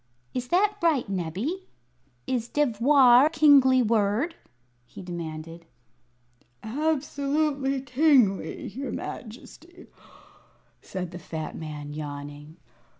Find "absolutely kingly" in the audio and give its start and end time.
6.63-8.65